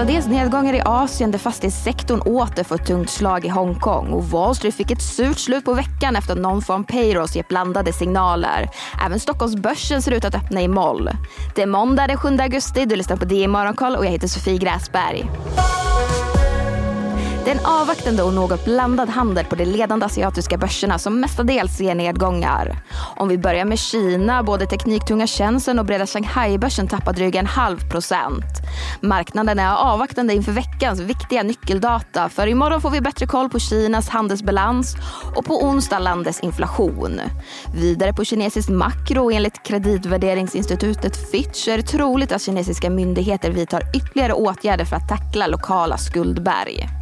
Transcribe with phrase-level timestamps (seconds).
[0.00, 4.54] Mestadels nedgångar i Asien där fastighetssektorn åter får ett tungt slag i Hongkong och Wall
[4.54, 8.70] Street fick ett surt slut på veckan efter att non-farm payrolls gett blandade signaler.
[9.06, 11.10] Även Stockholmsbörsen ser ut att öppna i moll.
[11.54, 14.58] Det är måndag den 7 augusti, du lyssnar på DI Morgonkoll och jag heter Sofie
[14.58, 15.30] Gräsberg.
[17.44, 21.76] Det är en avvaktande och något blandad handel på de ledande asiatiska börserna som mestadels
[21.76, 22.76] ser nedgångar.
[23.16, 27.90] Om vi börjar med Kina, både tekniktunga tjänsten och breda Shanghai-börsen tappar drygt en halv
[27.90, 28.44] procent.
[29.00, 34.08] Marknaden är avvaktande inför veckans viktiga nyckeldata för imorgon får vi bättre koll på Kinas
[34.08, 34.96] handelsbalans
[35.36, 37.20] och på onsdag landets inflation.
[37.74, 44.32] Vidare på kinesisk makro enligt kreditvärderingsinstitutet Fitch är det troligt att kinesiska myndigheter vidtar ytterligare
[44.32, 46.99] åtgärder för att tackla lokala skuldberg.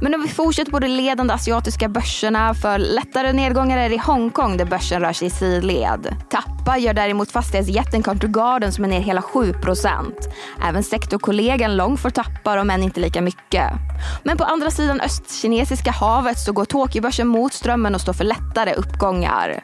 [0.00, 3.98] Men om vi fortsätter på de ledande asiatiska börserna för lättare nedgångar är det i
[3.98, 6.16] Hongkong där börsen rör sig i sidled.
[6.30, 10.12] Tappa gör däremot fastighetsjätten Country Garden som är ner hela 7%
[10.62, 13.72] Även sektorkollegan Longfor tappar om än inte lika mycket.
[14.22, 18.74] Men på andra sidan östkinesiska havet så går Tokyobörsen mot strömmen och står för lättare
[18.74, 19.60] uppgångar.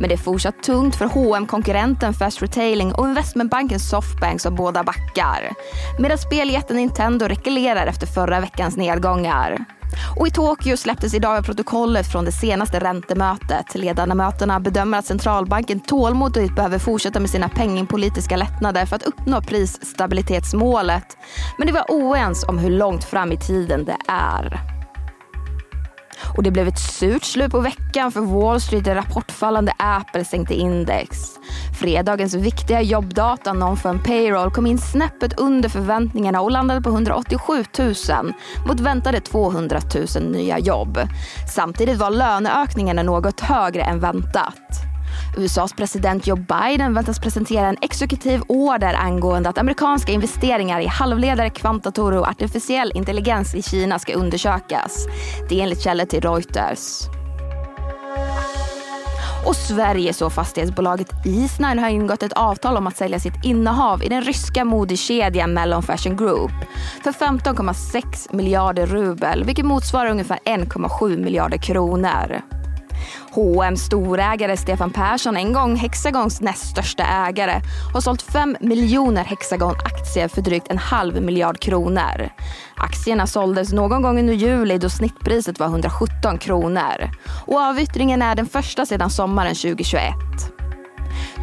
[0.00, 4.82] Men det är fortsatt tungt för hm konkurrenten Fast Retailing och investmentbanken Softbank som båda
[4.84, 5.50] backar.
[5.98, 9.64] Medan speljätten Nintendo rekylerar efter förra veckans nedgångar.
[10.16, 13.74] Och i Tokyo släpptes idag protokollet från det senaste räntemötet.
[13.74, 21.16] Ledamöterna bedömer att centralbanken tålmodigt behöver fortsätta med sina penningpolitiska lättnader för att uppnå prisstabilitetsmålet.
[21.58, 24.69] Men det var oens om hur långt fram i tiden det är.
[26.36, 30.54] Och det blev ett surt slut på veckan för Wall Street där rapportfallande Apple sänkte
[30.54, 31.18] index.
[31.80, 37.94] Fredagens viktiga jobbdata, non-farm payroll, kom in snäppet under förväntningarna och landade på 187 000
[38.66, 39.80] mot väntade 200
[40.16, 40.98] 000 nya jobb.
[41.54, 44.89] Samtidigt var löneökningarna något högre än väntat.
[45.36, 51.50] USAs president Joe Biden väntas presentera en exekutiv order angående att amerikanska investeringar i halvledare,
[51.50, 55.06] kvantdatorer och artificiell intelligens i Kina ska undersökas.
[55.48, 57.08] Det är enligt källor till Reuters.
[59.46, 64.08] Och Sverige så fastighetsbolaget Eastnine har ingått ett avtal om att sälja sitt innehav i
[64.08, 66.52] den ryska modekedjan Mellon Fashion Group
[67.04, 72.59] för 15,6 miljarder rubel, vilket motsvarar ungefär 1,7 miljarder kronor.
[73.30, 77.60] H&M storägare Stefan Persson, en gång Hexagons näst största ägare,
[77.92, 82.28] har sålt 5 miljoner Hexagon-aktier för drygt en halv miljard kronor.
[82.76, 87.10] Aktierna såldes någon gång under juli då snittpriset var 117 kronor.
[87.46, 90.59] Och avyttringen är den första sedan sommaren 2021.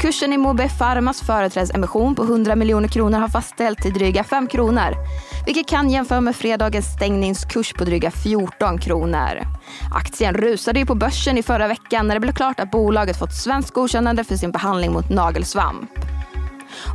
[0.02, 4.96] Kursen i Mobe Pharmas företrädesemission på 100 miljoner kronor har fastställts till dryga 5 kronor.
[5.46, 9.42] Vilket kan jämföra med fredagens stängningskurs på dryga 14 kronor.
[9.96, 13.34] Aktien rusade ju på börsen i förra veckan när det blev klart att bolaget fått
[13.34, 15.92] svenskt godkännande för sin behandling mot nagelsvamp.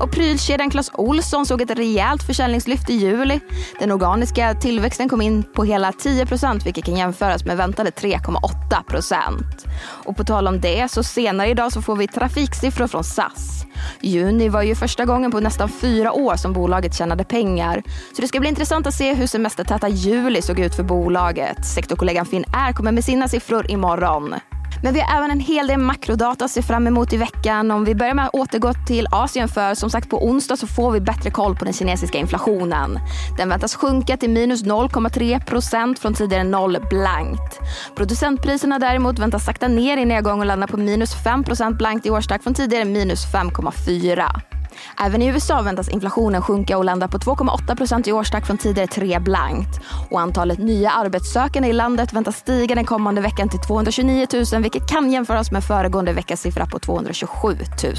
[0.00, 3.41] Och prylkedjan Clas Ohlson såg ett rejält försäljningslyft i juli.
[3.78, 9.66] Den organiska tillväxten kom in på hela 10% vilket kan jämföras med väntade 3,8%
[10.05, 13.66] Och på tal om det, så senare idag så får vi trafiksiffror från SAS.
[14.00, 17.82] Juni var ju första gången på nästan fyra år som bolaget tjänade pengar.
[18.16, 21.66] Så det ska bli intressant att se hur semestertäta juli såg ut för bolaget.
[21.66, 24.34] Sektorkollegan Finn R kommer med sina siffror imorgon.
[24.82, 27.70] Men vi har även en hel del makrodata att se fram emot i veckan.
[27.70, 30.91] Om vi börjar med att återgå till Asien för som sagt på onsdag så får
[30.91, 32.98] vi bättre koll på den kinesiska inflationen.
[33.37, 37.60] Den väntas sjunka till minus 0,3 procent från tidigare noll blankt.
[37.97, 42.10] Producentpriserna däremot väntas sakta ner i nedgång och landa på minus 5 procent blankt i
[42.10, 44.52] årstakt från tidigare minus 5,4.
[45.00, 48.87] Även i USA väntas inflationen sjunka och landa på 2,8 procent i årstakt från tidigare
[48.87, 49.81] 3 blankt.
[50.10, 54.88] Och antalet nya arbetssökande i landet väntas stiga den kommande veckan till 229 000 vilket
[54.88, 57.94] kan jämföras med föregående veckas siffra på 227 000.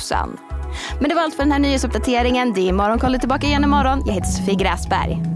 [0.99, 2.53] Men det var allt för den här nyhetsuppdateringen.
[2.53, 4.03] Det är Morgonkollet tillbaka igen imorgon.
[4.05, 5.32] Jag heter Sofie Gräsberg.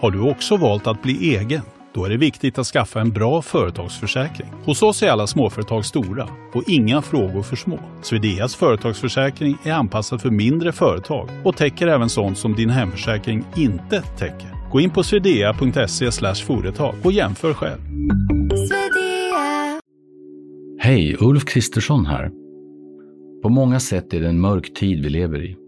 [0.00, 1.62] Har du också valt att bli egen?
[1.94, 4.48] Då är det viktigt att skaffa en bra företagsförsäkring.
[4.64, 7.78] Hos oss är alla småföretag stora och inga frågor för små.
[8.02, 14.02] Swedeas företagsförsäkring är anpassad för mindre företag och täcker även sånt som din hemförsäkring inte
[14.02, 14.70] täcker.
[14.70, 17.80] Gå in på swedea.se företag och jämför själv.
[20.80, 22.30] Hej, Ulf Kristersson här.
[23.42, 25.67] På många sätt är det en mörk tid vi lever i.